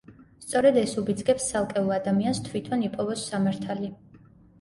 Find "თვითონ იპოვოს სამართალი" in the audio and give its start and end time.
2.47-3.91